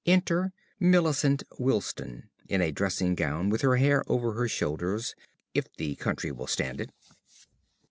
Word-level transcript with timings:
Enter 0.07 0.51
Millicent 0.79 1.43
Wilsdon_ 1.59 2.23
in 2.49 2.59
a 2.59 2.71
dressing 2.71 3.13
gown, 3.13 3.51
with 3.51 3.61
her 3.61 3.75
hair 3.75 4.03
over 4.07 4.33
her 4.33 4.47
shoulders, 4.47 5.13
if 5.53 5.71
the 5.75 5.93
county 5.93 6.31
will 6.31 6.47
stand 6.47 6.81
it. 6.81 6.89